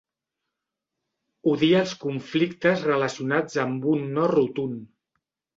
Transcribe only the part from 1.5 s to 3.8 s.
Odia els conflictes relacionats